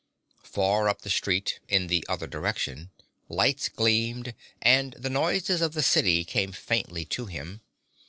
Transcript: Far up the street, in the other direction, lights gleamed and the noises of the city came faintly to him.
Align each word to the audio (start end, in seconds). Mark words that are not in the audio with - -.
Far 0.45 0.89
up 0.89 1.01
the 1.03 1.11
street, 1.11 1.59
in 1.67 1.85
the 1.85 2.03
other 2.09 2.25
direction, 2.25 2.89
lights 3.29 3.69
gleamed 3.69 4.33
and 4.59 4.93
the 4.93 5.11
noises 5.11 5.61
of 5.61 5.73
the 5.73 5.83
city 5.83 6.23
came 6.25 6.53
faintly 6.53 7.05
to 7.05 7.27
him. 7.27 7.61